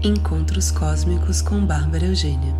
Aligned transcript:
Encontros 0.00 0.70
Cósmicos 0.70 1.42
com 1.42 1.66
Bárbara 1.66 2.04
Eugênia. 2.04 2.54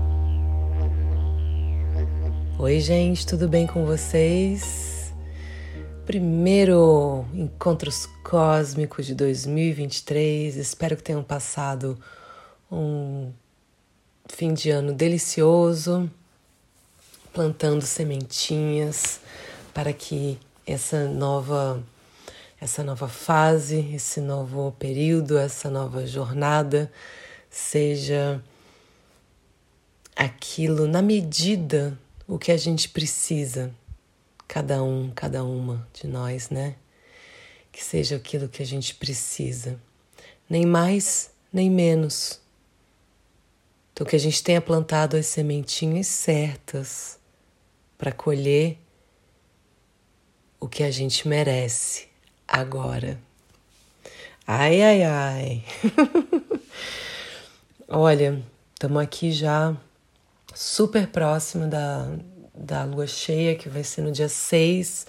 Oi, 2.58 2.80
gente, 2.80 3.24
tudo 3.24 3.48
bem 3.48 3.64
com 3.64 3.86
vocês? 3.86 5.14
Primeiro 6.04 7.24
Encontros 7.32 8.06
Cósmicos 8.24 9.06
de 9.06 9.14
2023. 9.14 10.56
Espero 10.56 10.96
que 10.96 11.02
tenham 11.04 11.22
passado 11.22 11.96
um 12.72 13.30
fim 14.28 14.52
de 14.52 14.70
ano 14.70 14.92
delicioso, 14.92 16.10
plantando 17.32 17.82
sementinhas 17.82 19.20
para 19.72 19.92
que 19.92 20.36
essa 20.66 21.06
nova 21.06 21.80
essa 22.60 22.82
nova 22.82 23.06
fase, 23.06 23.94
esse 23.94 24.20
novo 24.20 24.74
período, 24.76 25.38
essa 25.38 25.70
nova 25.70 26.04
jornada 26.04 26.90
seja 27.50 28.42
aquilo 30.14 30.86
na 30.86 31.00
medida 31.00 31.98
o 32.26 32.38
que 32.38 32.52
a 32.52 32.56
gente 32.56 32.88
precisa, 32.88 33.74
cada 34.46 34.82
um, 34.82 35.10
cada 35.10 35.44
uma 35.44 35.86
de 35.92 36.06
nós, 36.06 36.50
né? 36.50 36.76
Que 37.72 37.82
seja 37.82 38.16
aquilo 38.16 38.48
que 38.48 38.62
a 38.62 38.66
gente 38.66 38.94
precisa, 38.94 39.80
nem 40.48 40.66
mais 40.66 41.30
nem 41.52 41.70
menos. 41.70 42.40
Então, 43.92 44.06
que 44.06 44.16
a 44.16 44.18
gente 44.18 44.42
tenha 44.42 44.60
plantado 44.60 45.16
as 45.16 45.26
sementinhas 45.26 46.06
certas 46.06 47.18
para 47.96 48.12
colher 48.12 48.78
o 50.60 50.68
que 50.68 50.82
a 50.82 50.90
gente 50.90 51.26
merece 51.26 52.06
agora. 52.46 53.20
Ai, 54.46 54.82
ai, 54.82 55.02
ai. 55.02 55.64
Olha, 57.90 58.44
estamos 58.74 59.02
aqui 59.02 59.32
já 59.32 59.74
super 60.54 61.06
próximo 61.06 61.66
da, 61.66 62.06
da 62.54 62.84
lua 62.84 63.06
cheia, 63.06 63.56
que 63.56 63.66
vai 63.66 63.82
ser 63.82 64.02
no 64.02 64.12
dia 64.12 64.28
6, 64.28 65.06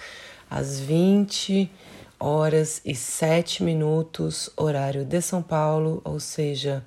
às 0.50 0.80
20 0.80 1.70
horas 2.18 2.80
e 2.86 2.96
7 2.96 3.64
minutos, 3.64 4.50
horário 4.56 5.04
de 5.04 5.22
São 5.22 5.44
Paulo, 5.44 6.02
ou 6.06 6.22
seja, 6.22 6.82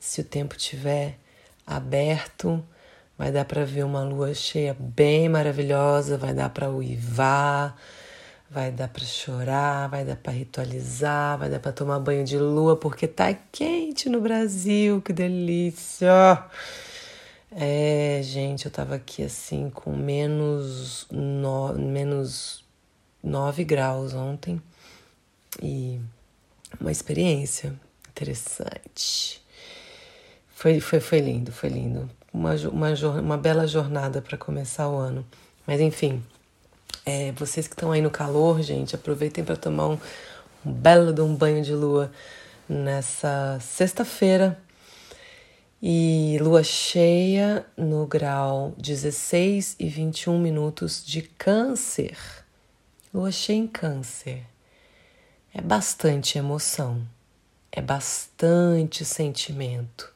se 0.00 0.22
o 0.22 0.24
tempo 0.24 0.56
tiver 0.56 1.18
aberto, 1.66 2.64
vai 3.18 3.30
dar 3.30 3.44
para 3.44 3.66
ver 3.66 3.84
uma 3.84 4.02
lua 4.02 4.32
cheia 4.32 4.74
bem 4.80 5.28
maravilhosa, 5.28 6.16
vai 6.16 6.32
dar 6.32 6.48
para 6.48 6.70
uivar 6.70 7.76
Vai 8.50 8.70
dar 8.70 8.88
para 8.88 9.04
chorar, 9.04 9.88
vai 9.88 10.04
dar 10.04 10.16
para 10.16 10.32
ritualizar, 10.32 11.38
vai 11.38 11.50
dar 11.50 11.60
para 11.60 11.70
tomar 11.70 11.98
banho 12.00 12.24
de 12.24 12.38
lua 12.38 12.76
porque 12.76 13.06
tá 13.06 13.34
quente 13.52 14.08
no 14.08 14.20
Brasil, 14.20 15.02
que 15.02 15.12
delícia! 15.12 16.44
É, 17.50 18.20
gente, 18.22 18.66
eu 18.66 18.70
tava 18.70 18.94
aqui 18.94 19.22
assim 19.22 19.70
com 19.70 19.94
menos, 19.94 21.06
no, 21.10 21.74
menos 21.74 22.64
9 23.22 23.64
graus 23.64 24.14
ontem 24.14 24.60
e 25.62 26.00
uma 26.80 26.92
experiência 26.92 27.74
interessante. 28.10 29.42
Foi, 30.48 30.80
foi, 30.80 31.00
foi 31.00 31.20
lindo, 31.20 31.52
foi 31.52 31.68
lindo. 31.68 32.10
Uma, 32.32 32.54
uma, 32.54 33.20
uma 33.20 33.38
bela 33.38 33.66
jornada 33.66 34.20
para 34.20 34.36
começar 34.36 34.88
o 34.88 34.96
ano. 34.96 35.26
Mas 35.66 35.80
enfim, 35.80 36.22
é, 37.08 37.32
vocês 37.32 37.66
que 37.66 37.72
estão 37.72 37.90
aí 37.90 38.02
no 38.02 38.10
calor, 38.10 38.60
gente, 38.60 38.94
aproveitem 38.94 39.42
para 39.42 39.56
tomar 39.56 39.88
um, 39.88 39.98
um 40.62 40.70
belo 40.70 41.10
de 41.10 41.22
um 41.22 41.34
banho 41.34 41.64
de 41.64 41.72
lua 41.74 42.12
nessa 42.68 43.58
sexta-feira. 43.62 44.60
E 45.80 46.36
lua 46.42 46.62
cheia 46.62 47.64
no 47.78 48.06
grau 48.06 48.74
16 48.76 49.76
e 49.78 49.88
21 49.88 50.38
minutos 50.38 51.02
de 51.02 51.22
Câncer. 51.22 52.18
Lua 53.14 53.32
cheia 53.32 53.56
em 53.56 53.66
Câncer. 53.66 54.42
É 55.54 55.62
bastante 55.62 56.36
emoção, 56.36 57.00
é 57.72 57.80
bastante 57.80 59.02
sentimento, 59.06 60.12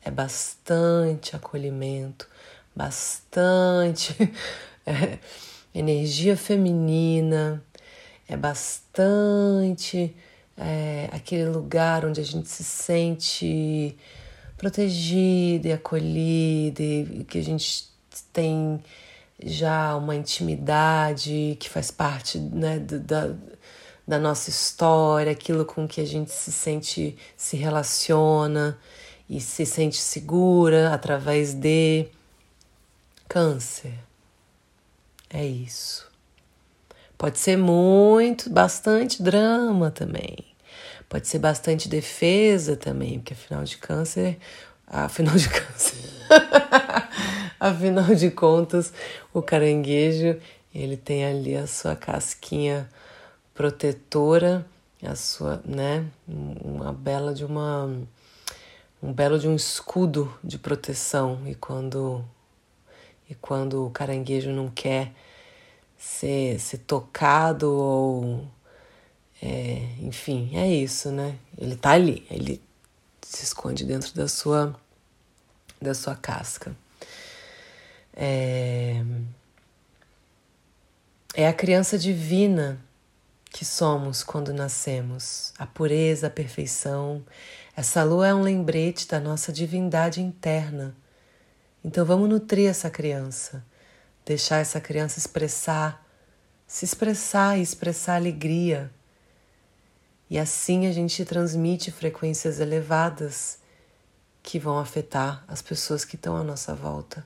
é 0.00 0.12
bastante 0.12 1.34
acolhimento, 1.34 2.28
bastante. 2.74 4.14
É, 4.88 5.18
energia 5.78 6.36
feminina, 6.36 7.62
é 8.26 8.36
bastante 8.36 10.16
é, 10.56 11.08
aquele 11.12 11.50
lugar 11.50 12.06
onde 12.06 12.20
a 12.20 12.24
gente 12.24 12.48
se 12.48 12.64
sente 12.64 13.96
protegida 14.56 15.68
e 15.68 15.72
acolhida, 15.72 16.82
e 16.82 17.26
que 17.28 17.38
a 17.38 17.42
gente 17.42 17.88
tem 18.32 18.82
já 19.44 19.94
uma 19.96 20.16
intimidade 20.16 21.58
que 21.60 21.68
faz 21.68 21.90
parte 21.90 22.38
né, 22.38 22.78
da, 22.78 23.34
da 24.08 24.18
nossa 24.18 24.48
história, 24.48 25.30
aquilo 25.30 25.66
com 25.66 25.86
que 25.86 26.00
a 26.00 26.06
gente 26.06 26.30
se 26.30 26.50
sente, 26.50 27.18
se 27.36 27.54
relaciona 27.56 28.78
e 29.28 29.40
se 29.42 29.66
sente 29.66 29.98
segura 29.98 30.94
através 30.94 31.52
de 31.52 32.06
câncer. 33.28 34.05
É 35.36 35.44
isso. 35.44 36.10
Pode 37.18 37.38
ser 37.38 37.58
muito, 37.58 38.48
bastante 38.48 39.22
drama 39.22 39.90
também. 39.90 40.38
Pode 41.10 41.28
ser 41.28 41.38
bastante 41.38 41.90
defesa 41.90 42.74
também, 42.74 43.18
porque 43.18 43.34
afinal 43.34 43.62
de 43.62 43.76
câncer, 43.76 44.38
afinal 44.86 45.36
de 45.36 45.50
câncer. 45.50 45.98
afinal 47.60 48.14
de 48.14 48.30
contas, 48.30 48.94
o 49.30 49.42
caranguejo, 49.42 50.40
ele 50.74 50.96
tem 50.96 51.26
ali 51.26 51.54
a 51.54 51.66
sua 51.66 51.94
casquinha 51.94 52.88
protetora, 53.52 54.64
a 55.02 55.14
sua, 55.14 55.60
né, 55.66 56.06
uma 56.26 56.94
bela 56.94 57.34
de 57.34 57.44
uma 57.44 57.90
um 59.02 59.12
belo 59.12 59.38
de 59.38 59.46
um 59.46 59.54
escudo 59.54 60.32
de 60.42 60.56
proteção 60.56 61.42
e 61.44 61.54
quando 61.54 62.24
e 63.28 63.34
quando 63.34 63.84
o 63.86 63.90
caranguejo 63.90 64.50
não 64.50 64.70
quer 64.70 65.12
ser, 65.98 66.58
ser 66.60 66.78
tocado 66.78 67.70
ou. 67.70 68.46
É, 69.42 69.88
enfim, 70.00 70.50
é 70.54 70.66
isso, 70.66 71.10
né? 71.10 71.38
Ele 71.58 71.76
tá 71.76 71.90
ali, 71.90 72.26
ele 72.30 72.62
se 73.22 73.44
esconde 73.44 73.84
dentro 73.84 74.14
da 74.14 74.28
sua, 74.28 74.74
da 75.80 75.94
sua 75.94 76.16
casca. 76.16 76.74
É, 78.14 79.04
é 81.34 81.46
a 81.46 81.52
criança 81.52 81.98
divina 81.98 82.80
que 83.50 83.64
somos 83.64 84.22
quando 84.22 84.54
nascemos, 84.54 85.52
a 85.58 85.66
pureza, 85.66 86.28
a 86.28 86.30
perfeição. 86.30 87.24
Essa 87.76 88.04
lua 88.04 88.28
é 88.28 88.34
um 88.34 88.42
lembrete 88.42 89.06
da 89.06 89.20
nossa 89.20 89.52
divindade 89.52 90.20
interna 90.22 90.96
então 91.86 92.04
vamos 92.04 92.28
nutrir 92.28 92.68
essa 92.68 92.90
criança, 92.90 93.64
deixar 94.26 94.58
essa 94.58 94.80
criança 94.80 95.18
expressar, 95.18 96.04
se 96.66 96.84
expressar 96.84 97.56
e 97.56 97.62
expressar 97.62 98.16
alegria. 98.16 98.90
E 100.28 100.36
assim 100.36 100.88
a 100.88 100.92
gente 100.92 101.24
transmite 101.24 101.92
frequências 101.92 102.58
elevadas 102.58 103.58
que 104.42 104.58
vão 104.58 104.78
afetar 104.78 105.44
as 105.46 105.62
pessoas 105.62 106.04
que 106.04 106.16
estão 106.16 106.36
à 106.36 106.42
nossa 106.42 106.74
volta. 106.74 107.24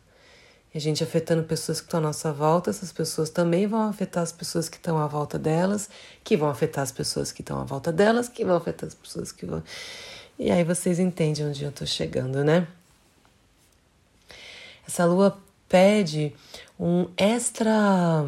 E 0.72 0.78
a 0.78 0.81
gente 0.81 1.03
afetando 1.03 1.43
pessoas 1.43 1.81
que 1.81 1.87
estão 1.87 1.99
à 1.99 2.03
nossa 2.03 2.33
volta, 2.33 2.69
essas 2.69 2.93
pessoas 2.93 3.31
também 3.31 3.66
vão 3.66 3.89
afetar 3.89 4.22
as 4.22 4.31
pessoas 4.31 4.69
que 4.69 4.77
estão 4.77 4.99
à 4.99 5.06
volta 5.06 5.39
delas, 5.39 5.89
que 6.22 6.37
vão 6.37 6.50
afetar 6.50 6.84
as 6.84 6.93
pessoas 6.93 7.33
que 7.33 7.41
estão 7.41 7.59
à 7.59 7.65
volta 7.65 7.91
delas, 7.91 8.28
que 8.28 8.44
vão 8.44 8.56
afetar 8.56 8.87
as 8.87 8.94
pessoas 8.94 9.33
que 9.33 9.47
vão. 9.47 9.63
E 10.39 10.51
aí 10.51 10.63
vocês 10.63 10.98
entendem 10.98 11.47
onde 11.47 11.65
eu 11.65 11.71
estou 11.71 11.86
chegando, 11.86 12.45
né? 12.45 12.69
Essa 14.86 15.04
lua 15.04 15.36
pede 15.71 16.34
um 16.78 17.09
extra 17.17 18.27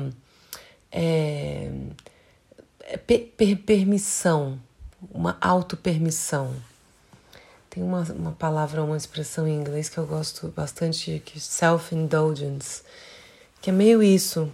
é, 0.90 1.70
per, 3.04 3.32
per, 3.36 3.56
permissão, 3.56 4.58
uma 5.10 5.36
autopermissão. 5.40 6.54
Tem 7.68 7.82
uma, 7.82 8.02
uma 8.12 8.32
palavra, 8.32 8.84
uma 8.84 8.96
expressão 8.96 9.48
em 9.48 9.58
inglês 9.58 9.88
que 9.88 9.98
eu 9.98 10.06
gosto 10.06 10.48
bastante, 10.48 11.20
que 11.24 11.38
é 11.38 11.40
self-indulgence, 11.40 12.82
que 13.60 13.70
é 13.70 13.72
meio 13.72 14.02
isso, 14.02 14.52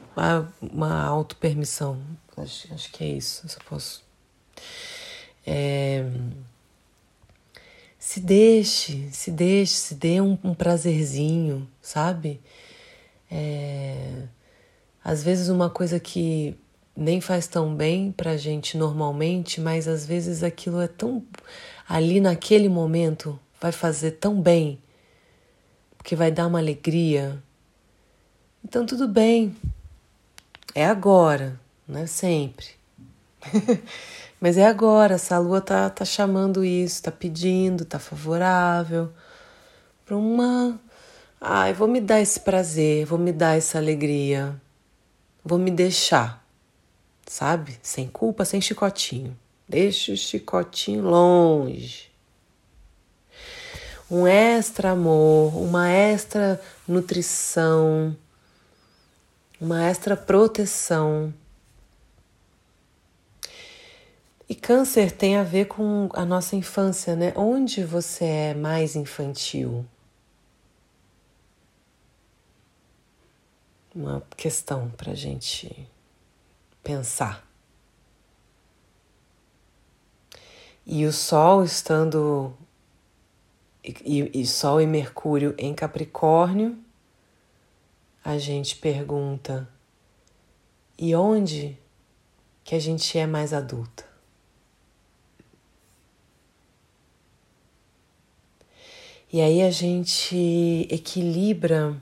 uma 0.63 1.05
autopermissão. 1.05 2.01
Acho, 2.37 2.73
acho 2.73 2.91
que 2.93 3.05
é 3.05 3.09
isso, 3.09 3.43
eu 3.45 3.51
só 3.51 3.59
posso. 3.69 4.03
É, 5.45 6.05
se 7.99 8.21
deixe, 8.21 9.11
se 9.13 9.31
deixe, 9.31 9.75
se 9.75 9.95
dê 9.95 10.21
um, 10.21 10.39
um 10.43 10.55
prazerzinho, 10.55 11.69
sabe? 11.83 12.41
É, 13.31 14.25
às 15.05 15.23
vezes 15.23 15.49
uma 15.49 15.71
coisa 15.71 16.01
que 16.01 16.57
nem 16.97 17.21
faz 17.21 17.47
tão 17.47 17.75
bem 17.75 18.11
pra 18.13 18.37
gente 18.37 18.77
normalmente, 18.77 19.61
mas 19.61 19.87
às 19.87 20.05
vezes 20.05 20.43
aquilo 20.43 20.81
é 20.81 20.89
tão 20.89 21.25
ali 21.89 22.21
naquele 22.21 22.69
momento 22.69 23.39
vai 23.61 23.73
fazer 23.73 24.13
tão 24.13 24.41
bem, 24.41 24.79
porque 25.97 26.15
vai 26.17 26.31
dar 26.31 26.47
uma 26.47 26.59
alegria. 26.59 27.43
Então 28.65 28.85
tudo 28.85 29.09
bem. 29.09 29.57
É 30.75 30.85
agora, 30.85 31.59
não 31.87 32.01
é 32.01 32.07
sempre. 32.07 32.67
Mas 34.41 34.57
é 34.57 34.67
agora, 34.67 35.15
essa 35.15 35.39
lua 35.39 35.61
tá, 35.61 35.91
tá 35.91 36.05
chamando 36.05 36.65
isso, 36.65 37.03
tá 37.03 37.11
pedindo, 37.11 37.85
tá 37.85 37.99
favorável 37.99 39.13
para 40.05 40.17
uma. 40.17 40.79
Ai, 41.41 41.73
vou 41.73 41.87
me 41.87 42.01
dar 42.01 42.21
esse 42.21 42.41
prazer, 42.41 43.07
vou 43.07 43.19
me 43.19 43.33
dar 43.33 43.57
essa 43.57 43.79
alegria, 43.79 44.61
vou 45.45 45.57
me 45.57 45.71
deixar, 45.71 46.45
sabe? 47.27 47.79
Sem 47.81 48.09
culpa, 48.09 48.45
sem 48.45 48.61
chicotinho. 48.61 49.39
Deixa 49.69 50.13
o 50.13 50.17
chicotinho 50.17 51.03
longe. 51.05 52.11
Um 54.11 54.27
extra 54.27 54.91
amor, 54.91 55.57
uma 55.57 55.89
extra 55.89 56.61
nutrição, 56.89 58.17
uma 59.61 59.85
extra 59.85 60.17
proteção. 60.17 61.33
E 64.49 64.57
câncer 64.57 65.13
tem 65.13 65.37
a 65.37 65.45
ver 65.45 65.67
com 65.67 66.09
a 66.15 66.25
nossa 66.25 66.57
infância, 66.57 67.15
né? 67.15 67.33
Onde 67.37 67.85
você 67.85 68.25
é 68.25 68.55
mais 68.55 68.97
infantil? 68.97 69.85
Uma 73.95 74.23
questão 74.37 74.91
para 74.91 75.13
a 75.13 75.15
gente 75.15 75.89
pensar. 76.83 77.47
E 80.87 81.05
o 81.05 81.13
Sol 81.13 81.65
estando. 81.65 82.55
E, 83.85 84.41
e 84.41 84.47
Sol 84.47 84.81
e 84.81 84.87
Mercúrio 84.87 85.55
em 85.57 85.75
Capricórnio, 85.75 86.79
a 88.25 88.39
gente 88.39 88.77
pergunta: 88.77 89.69
e 90.99 91.15
onde 91.15 91.79
que 92.65 92.75
a 92.75 92.79
gente 92.79 93.19
é 93.19 93.27
mais 93.27 93.53
adulta? 93.53 94.07
E 99.31 99.43
aí 99.43 99.63
a 99.63 99.71
gente 99.71 100.89
equilibra 100.91 102.01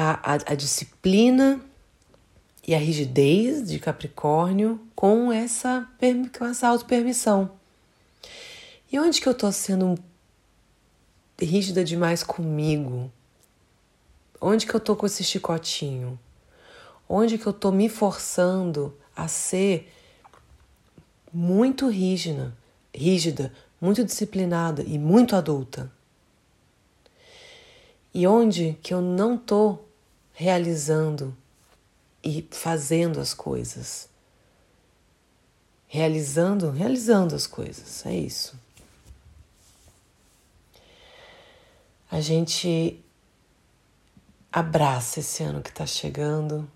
a, 0.00 0.34
a, 0.34 0.34
a 0.34 0.54
disciplina 0.54 1.60
e 2.64 2.72
a 2.72 2.78
rigidez 2.78 3.68
de 3.68 3.80
Capricórnio 3.80 4.80
com 4.94 5.32
essa, 5.32 5.88
com 6.38 6.46
essa 6.46 6.68
autopermissão. 6.68 7.50
E 8.92 8.96
onde 9.00 9.20
que 9.20 9.28
eu 9.28 9.34
tô 9.34 9.50
sendo 9.50 9.98
rígida 11.36 11.82
demais 11.82 12.22
comigo? 12.22 13.10
Onde 14.40 14.68
que 14.68 14.74
eu 14.74 14.78
tô 14.78 14.94
com 14.94 15.04
esse 15.04 15.24
chicotinho? 15.24 16.16
Onde 17.08 17.36
que 17.36 17.46
eu 17.48 17.52
tô 17.52 17.72
me 17.72 17.88
forçando 17.88 18.96
a 19.16 19.26
ser 19.26 19.92
muito 21.32 21.88
rígida, 21.88 22.56
rígida, 22.94 23.52
muito 23.80 24.04
disciplinada 24.04 24.80
e 24.80 24.96
muito 24.96 25.34
adulta? 25.34 25.90
E 28.14 28.28
onde 28.28 28.78
que 28.80 28.94
eu 28.94 29.00
não 29.00 29.36
tô 29.36 29.87
realizando 30.38 31.36
e 32.22 32.46
fazendo 32.52 33.18
as 33.18 33.34
coisas. 33.34 34.08
Realizando, 35.88 36.70
realizando 36.70 37.34
as 37.34 37.44
coisas, 37.44 38.06
é 38.06 38.14
isso. 38.14 38.56
A 42.08 42.20
gente 42.20 43.02
abraça 44.52 45.18
esse 45.18 45.42
ano 45.42 45.60
que 45.60 45.70
está 45.70 45.84
chegando, 45.84 46.70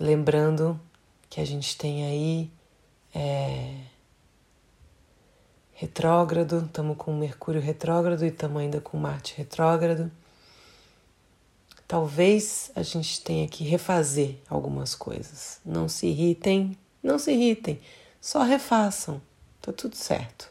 lembrando 0.00 0.80
que 1.28 1.42
a 1.42 1.44
gente 1.44 1.76
tem 1.76 2.06
aí 2.06 2.50
é, 3.14 3.82
retrógrado, 5.74 6.64
estamos 6.64 6.96
com 6.96 7.14
Mercúrio 7.14 7.60
retrógrado 7.60 8.24
e 8.24 8.28
estamos 8.28 8.62
ainda 8.62 8.80
com 8.80 8.96
Marte 8.96 9.34
retrógrado. 9.36 10.10
Talvez 11.86 12.70
a 12.74 12.82
gente 12.82 13.20
tenha 13.20 13.46
que 13.46 13.62
refazer 13.62 14.36
algumas 14.48 14.94
coisas. 14.94 15.60
Não 15.64 15.88
se 15.88 16.06
irritem, 16.06 16.76
não 17.02 17.18
se 17.18 17.32
irritem, 17.32 17.80
só 18.20 18.42
refaçam, 18.42 19.20
tá 19.60 19.72
tudo 19.72 19.94
certo. 19.94 20.50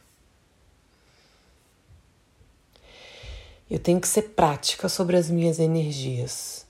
Eu 3.70 3.80
tenho 3.80 4.00
que 4.00 4.08
ser 4.08 4.34
prática 4.34 4.88
sobre 4.88 5.18
as 5.18 5.30
minhas 5.30 5.58
energias. 5.58 6.68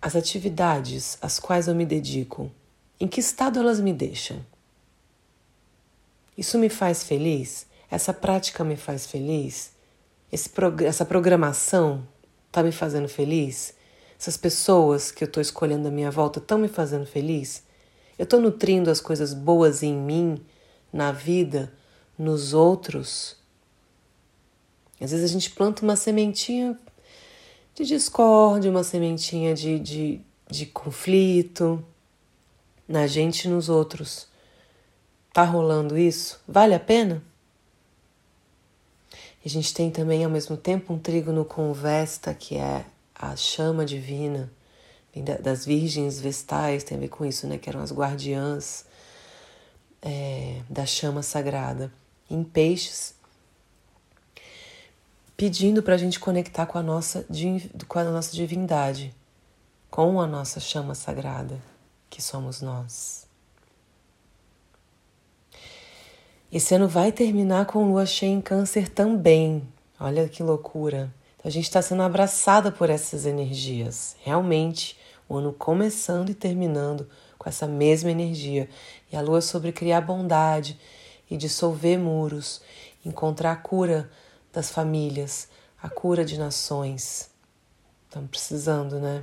As 0.00 0.14
atividades 0.14 1.18
às 1.20 1.40
quais 1.40 1.66
eu 1.66 1.74
me 1.74 1.84
dedico, 1.84 2.52
em 3.00 3.08
que 3.08 3.18
estado 3.18 3.58
elas 3.58 3.80
me 3.80 3.92
deixam? 3.92 4.44
Isso 6.36 6.56
me 6.56 6.68
faz 6.68 7.02
feliz? 7.02 7.66
Essa 7.90 8.14
prática 8.14 8.62
me 8.62 8.76
faz 8.76 9.06
feliz? 9.06 9.72
Essa 10.30 11.04
programação 11.04 12.06
está 12.46 12.62
me 12.62 12.72
fazendo 12.72 13.08
feliz? 13.08 13.74
Essas 14.18 14.36
pessoas 14.36 15.10
que 15.10 15.24
eu 15.24 15.26
estou 15.26 15.40
escolhendo 15.40 15.88
à 15.88 15.90
minha 15.90 16.10
volta 16.10 16.38
estão 16.38 16.58
me 16.58 16.68
fazendo 16.68 17.06
feliz? 17.06 17.62
Eu 18.18 18.24
estou 18.24 18.40
nutrindo 18.40 18.90
as 18.90 19.00
coisas 19.00 19.32
boas 19.32 19.82
em 19.82 19.94
mim, 19.94 20.44
na 20.92 21.12
vida, 21.12 21.72
nos 22.18 22.52
outros? 22.52 23.36
Às 25.00 25.12
vezes 25.12 25.30
a 25.30 25.32
gente 25.32 25.50
planta 25.50 25.82
uma 25.82 25.94
sementinha 25.94 26.78
de 27.74 27.84
discórdia, 27.84 28.70
uma 28.70 28.82
sementinha 28.82 29.54
de, 29.54 29.78
de, 29.78 30.20
de 30.50 30.66
conflito 30.66 31.84
na 32.88 33.06
gente 33.06 33.44
e 33.44 33.48
nos 33.48 33.68
outros. 33.68 34.26
Tá 35.32 35.44
rolando 35.44 35.96
isso? 35.96 36.42
Vale 36.48 36.74
a 36.74 36.80
pena? 36.80 37.22
A 39.48 39.50
gente 39.50 39.72
tem 39.72 39.90
também 39.90 40.22
ao 40.22 40.30
mesmo 40.30 40.58
tempo 40.58 40.92
um 40.92 40.98
trígono 40.98 41.42
com 41.42 41.72
Vesta, 41.72 42.34
que 42.34 42.58
é 42.58 42.84
a 43.14 43.34
chama 43.34 43.82
divina, 43.82 44.52
das 45.40 45.64
virgens 45.64 46.20
vestais, 46.20 46.84
tem 46.84 46.98
a 46.98 47.00
ver 47.00 47.08
com 47.08 47.24
isso, 47.24 47.46
né? 47.46 47.56
Que 47.56 47.70
eram 47.70 47.80
as 47.80 47.90
guardiãs 47.90 48.84
é, 50.02 50.60
da 50.68 50.84
chama 50.84 51.22
sagrada. 51.22 51.90
Em 52.30 52.44
peixes, 52.44 53.14
pedindo 55.34 55.82
para 55.82 55.94
a 55.94 55.98
gente 55.98 56.20
conectar 56.20 56.66
com 56.66 56.76
a, 56.76 56.82
nossa, 56.82 57.26
com 57.88 57.98
a 57.98 58.04
nossa 58.04 58.36
divindade, 58.36 59.14
com 59.90 60.20
a 60.20 60.26
nossa 60.26 60.60
chama 60.60 60.94
sagrada, 60.94 61.58
que 62.10 62.20
somos 62.20 62.60
nós. 62.60 63.27
Esse 66.50 66.74
ano 66.74 66.88
vai 66.88 67.12
terminar 67.12 67.66
com 67.66 67.86
lua 67.90 68.06
cheia 68.06 68.30
em 68.30 68.40
Câncer 68.40 68.88
também. 68.88 69.68
Olha 70.00 70.26
que 70.26 70.42
loucura. 70.42 71.12
Então, 71.36 71.46
a 71.46 71.50
gente 71.50 71.64
está 71.64 71.82
sendo 71.82 72.00
abraçada 72.00 72.72
por 72.72 72.88
essas 72.88 73.26
energias. 73.26 74.16
Realmente, 74.22 74.98
o 75.28 75.36
ano 75.36 75.52
começando 75.52 76.30
e 76.30 76.34
terminando 76.34 77.06
com 77.38 77.50
essa 77.50 77.66
mesma 77.66 78.10
energia. 78.10 78.66
E 79.12 79.16
a 79.16 79.20
lua 79.20 79.38
é 79.38 79.42
sobre 79.42 79.72
criar 79.72 80.00
bondade 80.00 80.80
e 81.30 81.36
dissolver 81.36 81.98
muros, 81.98 82.62
encontrar 83.04 83.52
a 83.52 83.56
cura 83.56 84.10
das 84.50 84.70
famílias, 84.70 85.48
a 85.82 85.90
cura 85.90 86.24
de 86.24 86.38
nações. 86.38 87.28
Estamos 88.06 88.30
precisando, 88.30 88.98
né? 88.98 89.22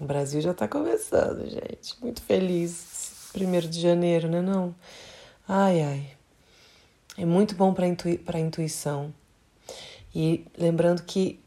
O 0.00 0.04
Brasil 0.04 0.40
já 0.40 0.50
está 0.50 0.66
começando, 0.66 1.48
gente. 1.48 1.94
Muito 2.00 2.20
feliz. 2.22 3.30
Primeiro 3.32 3.68
de 3.68 3.80
janeiro, 3.80 4.26
né? 4.26 4.42
Não? 4.42 4.74
Ai, 5.46 5.80
ai. 5.80 6.19
É 7.20 7.24
muito 7.26 7.54
bom 7.54 7.74
para 7.74 7.86
intui 7.86 8.18
a 8.26 8.38
intuição. 8.38 9.12
E 10.14 10.46
lembrando 10.56 11.02
que 11.02 11.38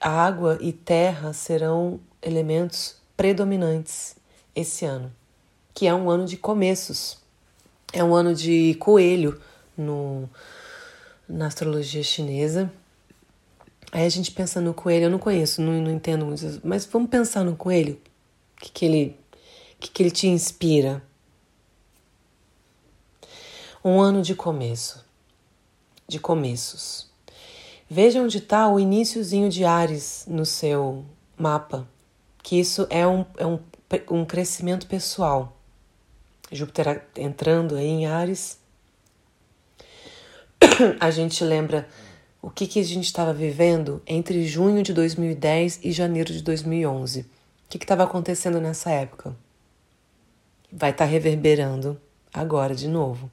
água 0.00 0.58
e 0.60 0.72
terra 0.72 1.32
serão 1.32 2.00
elementos 2.20 2.96
predominantes 3.16 4.16
esse 4.52 4.84
ano, 4.84 5.12
que 5.72 5.86
é 5.86 5.94
um 5.94 6.10
ano 6.10 6.26
de 6.26 6.36
começos. 6.36 7.18
É 7.92 8.02
um 8.02 8.16
ano 8.16 8.34
de 8.34 8.74
coelho 8.80 9.40
no, 9.78 10.28
na 11.28 11.46
astrologia 11.46 12.02
chinesa. 12.02 12.68
Aí 13.92 14.04
a 14.04 14.08
gente 14.08 14.32
pensa 14.32 14.60
no 14.60 14.74
coelho, 14.74 15.04
eu 15.04 15.10
não 15.10 15.20
conheço, 15.20 15.62
não, 15.62 15.72
não 15.80 15.92
entendo 15.92 16.26
muito, 16.26 16.60
mas 16.64 16.84
vamos 16.84 17.08
pensar 17.08 17.44
no 17.44 17.54
coelho. 17.54 17.94
O 18.56 18.60
que, 18.60 18.72
que, 18.72 18.84
ele, 18.84 19.16
que, 19.78 19.88
que 19.88 20.02
ele 20.02 20.10
te 20.10 20.26
inspira? 20.26 21.00
Um 23.84 24.00
ano 24.00 24.20
de 24.20 24.34
começo 24.34 25.01
de 26.12 26.20
começos. 26.20 27.10
Veja 27.90 28.22
onde 28.22 28.38
está 28.38 28.68
o 28.68 28.78
iníciozinho 28.78 29.50
de 29.50 29.64
Ares 29.64 30.24
no 30.28 30.46
seu 30.46 31.04
mapa, 31.36 31.88
que 32.42 32.60
isso 32.60 32.86
é 32.88 33.06
um, 33.06 33.24
é 33.36 33.46
um, 33.46 33.58
um 34.10 34.24
crescimento 34.24 34.86
pessoal. 34.86 35.56
Júpiter 36.50 37.06
entrando 37.16 37.74
aí 37.74 37.86
em 37.86 38.06
Ares 38.06 38.58
a 41.00 41.10
gente 41.10 41.42
lembra 41.44 41.88
o 42.40 42.50
que, 42.50 42.66
que 42.66 42.80
a 42.80 42.84
gente 42.84 43.04
estava 43.04 43.32
vivendo 43.32 44.02
entre 44.06 44.46
junho 44.46 44.82
de 44.82 44.92
2010 44.92 45.80
e 45.82 45.92
janeiro 45.92 46.32
de 46.32 46.42
2011. 46.42 47.20
O 47.20 47.26
que 47.68 47.78
estava 47.78 48.04
acontecendo 48.04 48.60
nessa 48.60 48.90
época? 48.90 49.34
Vai 50.70 50.90
estar 50.90 51.04
tá 51.04 51.10
reverberando 51.10 52.00
agora 52.32 52.74
de 52.74 52.88
novo. 52.88 53.30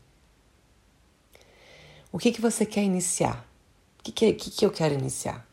O 2.11 2.17
que, 2.17 2.31
que 2.31 2.41
você 2.41 2.65
quer 2.65 2.83
iniciar? 2.83 3.45
O 3.99 4.03
que, 4.03 4.11
que, 4.11 4.33
que, 4.33 4.51
que 4.51 4.65
eu 4.65 4.71
quero 4.71 4.93
iniciar? 4.93 5.47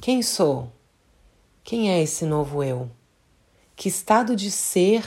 Quem 0.00 0.22
sou? 0.22 0.72
Quem 1.62 1.90
é 1.90 2.02
esse 2.02 2.24
novo 2.24 2.62
eu? 2.62 2.90
Que 3.76 3.88
estado 3.88 4.34
de 4.36 4.50
ser 4.50 5.04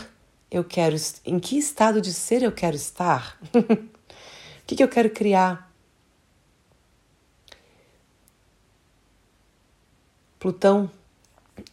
eu 0.52 0.64
quero. 0.64 0.96
Em 1.26 1.40
que 1.40 1.58
estado 1.58 2.02
de 2.02 2.14
ser 2.14 2.44
eu 2.44 2.52
quero 2.52 2.76
estar? 2.76 3.40
o 3.54 4.66
que, 4.66 4.76
que 4.76 4.84
eu 4.84 4.90
quero 4.90 5.10
criar? 5.10 5.74
Plutão 10.40 10.90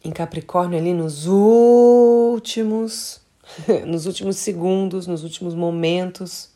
em 0.03 0.11
Capricórnio 0.11 0.79
ali 0.79 0.93
nos 0.93 1.27
últimos 1.27 3.21
nos 3.85 4.05
últimos 4.05 4.37
segundos, 4.37 5.07
nos 5.07 5.23
últimos 5.23 5.53
momentos, 5.53 6.49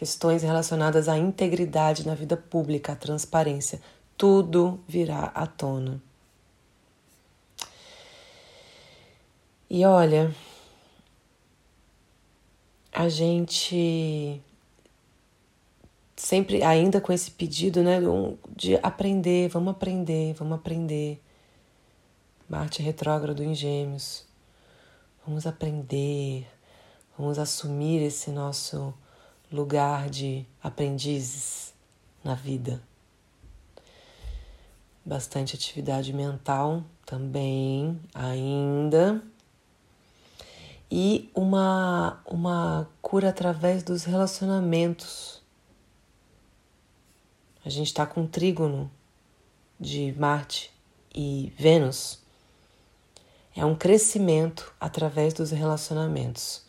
questões 0.00 0.42
relacionadas 0.42 1.10
à 1.10 1.18
integridade 1.18 2.06
na 2.06 2.14
vida 2.14 2.34
pública, 2.34 2.92
à 2.92 2.96
transparência, 2.96 3.82
tudo 4.16 4.80
virá 4.88 5.24
à 5.34 5.46
tona. 5.46 6.00
E 9.68 9.84
olha, 9.84 10.34
a 12.90 13.10
gente 13.10 14.40
sempre 16.16 16.62
ainda 16.62 16.98
com 16.98 17.12
esse 17.12 17.30
pedido, 17.32 17.82
né, 17.82 17.98
de 18.56 18.76
aprender, 18.82 19.50
vamos 19.50 19.72
aprender, 19.72 20.32
vamos 20.32 20.54
aprender. 20.54 21.20
Marte 22.48 22.80
retrógrado 22.80 23.44
em 23.44 23.54
Gêmeos. 23.54 24.24
Vamos 25.26 25.46
aprender, 25.46 26.46
vamos 27.18 27.38
assumir 27.38 28.00
esse 28.02 28.30
nosso 28.30 28.94
lugar 29.50 30.08
de 30.08 30.46
aprendizes 30.62 31.74
na 32.22 32.34
vida. 32.34 32.82
Bastante 35.04 35.56
atividade 35.56 36.12
mental 36.12 36.84
também, 37.04 38.00
ainda. 38.14 39.22
E 40.90 41.30
uma, 41.34 42.20
uma 42.26 42.88
cura 43.00 43.30
através 43.30 43.82
dos 43.82 44.04
relacionamentos 44.04 45.40
a 47.62 47.68
gente 47.68 47.88
está 47.88 48.06
com 48.06 48.22
um 48.22 48.26
trígono 48.26 48.90
de 49.78 50.14
Marte 50.18 50.72
e 51.14 51.52
Vênus. 51.58 52.18
É 53.54 53.64
um 53.66 53.74
crescimento 53.74 54.72
através 54.80 55.34
dos 55.34 55.50
relacionamentos. 55.50 56.62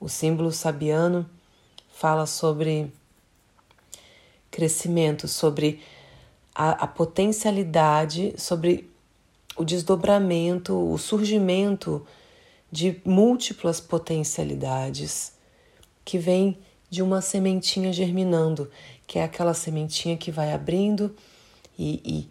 O 0.00 0.08
símbolo 0.08 0.50
sabiano 0.50 1.28
fala 1.98 2.26
sobre 2.26 2.92
crescimento, 4.52 5.26
sobre 5.26 5.82
a, 6.54 6.84
a 6.84 6.86
potencialidade, 6.86 8.34
sobre 8.38 8.88
o 9.56 9.64
desdobramento, 9.64 10.74
o 10.74 10.96
surgimento 10.96 12.06
de 12.70 13.00
múltiplas 13.04 13.80
potencialidades 13.80 15.32
que 16.04 16.18
vem 16.18 16.56
de 16.88 17.02
uma 17.02 17.20
sementinha 17.20 17.92
germinando 17.92 18.70
que 19.04 19.18
é 19.18 19.24
aquela 19.24 19.52
sementinha 19.52 20.16
que 20.16 20.30
vai 20.30 20.52
abrindo 20.52 21.16
e, 21.76 22.28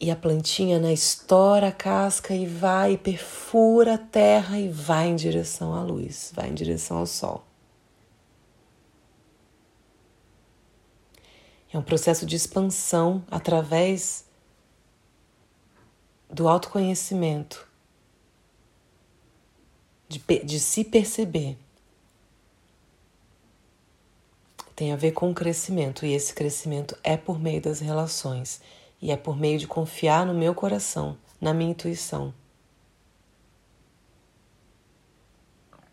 e, 0.00 0.06
e 0.06 0.10
a 0.10 0.16
plantinha 0.16 0.78
né, 0.78 0.90
estoura 0.92 1.68
a 1.68 1.72
casca 1.72 2.34
e 2.34 2.46
vai, 2.46 2.96
perfura 2.96 3.94
a 3.94 3.98
terra 3.98 4.58
e 4.58 4.70
vai 4.70 5.08
em 5.08 5.16
direção 5.16 5.74
à 5.74 5.82
luz, 5.82 6.32
vai 6.34 6.48
em 6.48 6.54
direção 6.54 6.96
ao 6.96 7.06
sol. 7.06 7.47
É 11.72 11.78
um 11.78 11.82
processo 11.82 12.24
de 12.24 12.36
expansão 12.36 13.24
através 13.30 14.24
do 16.30 16.48
autoconhecimento, 16.48 17.66
de, 20.08 20.18
de 20.44 20.60
se 20.60 20.84
perceber 20.84 21.58
tem 24.78 24.92
a 24.92 24.96
ver 24.96 25.10
com 25.10 25.28
o 25.28 25.34
crescimento, 25.34 26.06
e 26.06 26.12
esse 26.12 26.32
crescimento 26.32 26.96
é 27.02 27.16
por 27.16 27.36
meio 27.36 27.60
das 27.60 27.80
relações, 27.80 28.60
e 29.02 29.10
é 29.10 29.16
por 29.16 29.36
meio 29.36 29.58
de 29.58 29.66
confiar 29.66 30.24
no 30.24 30.32
meu 30.32 30.54
coração, 30.54 31.18
na 31.40 31.52
minha 31.52 31.72
intuição. 31.72 32.32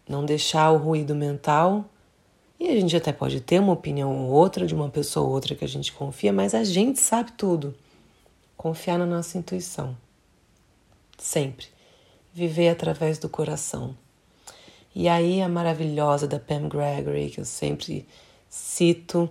Não 0.07 0.23
deixar 0.23 0.69
o 0.69 0.77
ruído 0.77 1.15
mental. 1.15 1.83
E 2.59 2.69
a 2.69 2.79
gente 2.79 2.95
até 2.95 3.11
pode 3.11 3.41
ter 3.41 3.59
uma 3.59 3.73
opinião 3.73 4.25
ou 4.25 4.31
outra 4.31 4.65
de 4.65 4.73
uma 4.73 4.89
pessoa 4.89 5.27
ou 5.27 5.33
outra 5.33 5.55
que 5.55 5.65
a 5.65 5.67
gente 5.67 5.91
confia, 5.91 6.31
mas 6.31 6.55
a 6.55 6.63
gente 6.63 6.99
sabe 6.99 7.33
tudo. 7.33 7.75
Confiar 8.55 8.97
na 8.97 9.05
nossa 9.05 9.37
intuição. 9.37 9.95
Sempre. 11.17 11.67
Viver 12.33 12.69
através 12.69 13.17
do 13.17 13.27
coração. 13.27 13.95
E 14.93 15.09
aí 15.09 15.41
a 15.41 15.49
maravilhosa 15.49 16.25
da 16.25 16.39
Pam 16.39 16.69
Gregory, 16.69 17.29
que 17.29 17.41
eu 17.41 17.45
sempre 17.45 18.07
cito, 18.49 19.29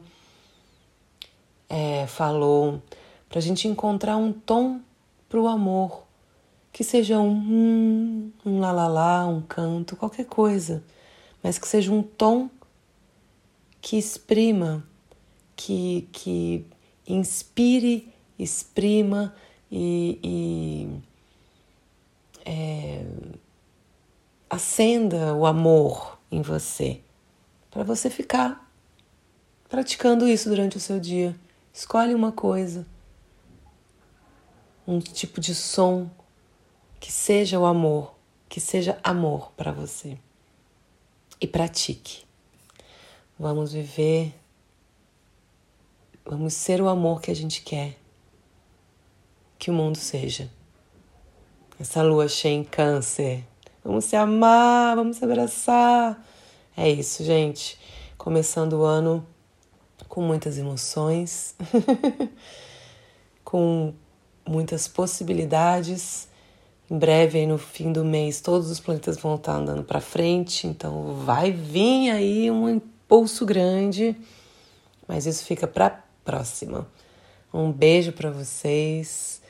é, 1.68 2.06
falou 2.06 2.82
para 3.28 3.38
a 3.38 3.42
gente 3.42 3.66
encontrar 3.66 4.18
um 4.18 4.32
tom 4.32 4.80
para 5.28 5.40
o 5.40 5.48
amor, 5.48 6.04
que 6.70 6.84
seja 6.84 7.18
um 7.18 7.30
hum, 7.30 8.32
um 8.44 8.60
lá, 8.60 8.70
lá, 8.70 8.86
lá, 8.86 9.26
um 9.26 9.40
canto, 9.40 9.96
qualquer 9.96 10.26
coisa, 10.26 10.84
mas 11.42 11.58
que 11.58 11.66
seja 11.66 11.90
um 11.90 12.02
tom 12.02 12.50
que 13.84 13.98
exprima, 13.98 14.82
que, 15.54 16.08
que 16.10 16.64
inspire, 17.06 18.10
exprima 18.38 19.36
e, 19.70 20.18
e 20.24 21.00
é, 22.46 23.04
acenda 24.48 25.34
o 25.34 25.44
amor 25.44 26.18
em 26.30 26.40
você, 26.40 27.02
para 27.70 27.84
você 27.84 28.08
ficar 28.08 28.72
praticando 29.68 30.26
isso 30.26 30.48
durante 30.48 30.78
o 30.78 30.80
seu 30.80 30.98
dia. 30.98 31.38
Escolhe 31.70 32.14
uma 32.14 32.32
coisa, 32.32 32.86
um 34.88 34.98
tipo 34.98 35.42
de 35.42 35.54
som 35.54 36.08
que 36.98 37.12
seja 37.12 37.60
o 37.60 37.66
amor, 37.66 38.14
que 38.48 38.62
seja 38.62 38.98
amor 39.04 39.52
para 39.54 39.72
você. 39.72 40.16
E 41.38 41.46
pratique. 41.46 42.24
Vamos 43.38 43.72
viver, 43.72 44.32
vamos 46.24 46.54
ser 46.54 46.80
o 46.80 46.88
amor 46.88 47.20
que 47.20 47.30
a 47.30 47.34
gente 47.34 47.62
quer 47.62 47.96
que 49.58 49.70
o 49.70 49.74
mundo 49.74 49.96
seja. 49.96 50.50
Essa 51.80 52.02
lua 52.02 52.28
cheia 52.28 52.54
em 52.54 52.62
câncer. 52.62 53.42
Vamos 53.82 54.04
se 54.04 54.14
amar, 54.14 54.94
vamos 54.94 55.16
se 55.16 55.24
abraçar. 55.24 56.22
É 56.76 56.90
isso, 56.90 57.24
gente. 57.24 57.78
Começando 58.18 58.74
o 58.74 58.82
ano 58.84 59.26
com 60.06 60.20
muitas 60.20 60.58
emoções, 60.58 61.54
com 63.42 63.94
muitas 64.46 64.86
possibilidades. 64.86 66.28
Em 66.90 66.98
breve, 66.98 67.38
aí 67.38 67.46
no 67.46 67.56
fim 67.56 67.90
do 67.90 68.04
mês, 68.04 68.42
todos 68.42 68.70
os 68.70 68.78
planetas 68.78 69.16
vão 69.16 69.36
estar 69.36 69.56
andando 69.56 69.82
para 69.82 70.00
frente, 70.00 70.66
então 70.66 71.14
vai 71.24 71.50
vir 71.50 72.10
aí 72.10 72.50
um 72.50 72.68
impulso 73.04 73.44
grande, 73.44 74.16
mas 75.06 75.26
isso 75.26 75.44
fica 75.44 75.66
para 75.66 76.02
próxima. 76.24 76.86
Um 77.52 77.70
beijo 77.70 78.12
para 78.12 78.30
vocês, 78.30 79.40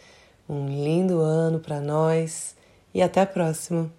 um 0.49 0.67
lindo 0.67 1.21
ano 1.21 1.61
para 1.61 1.81
nós 1.81 2.57
e 2.93 3.01
até 3.01 3.21
a 3.21 3.27
próxima. 3.27 3.91